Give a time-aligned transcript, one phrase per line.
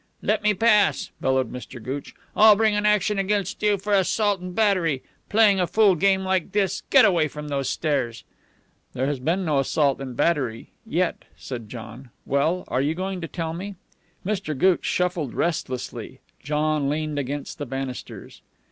[0.23, 1.79] "Let me pass," bellowed Mr.
[1.79, 2.15] Gooch.
[2.35, 5.03] "I'll bring an action against you for assault and battery.
[5.29, 6.81] Playing a fool game like this!
[6.89, 8.23] Get away from those stairs."
[8.93, 12.09] "There has been no assault and battery yet," said John.
[12.25, 13.75] "Well, are you going to tell me?"
[14.25, 14.57] Mr.
[14.57, 16.19] Gooch shuffled restlessly.
[16.41, 18.41] John leaned against the banisters.